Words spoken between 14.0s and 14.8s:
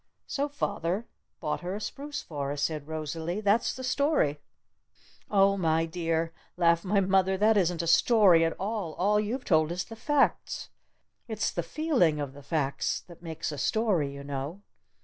you know!